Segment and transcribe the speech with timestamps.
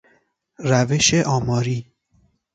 [0.59, 1.91] روش آماری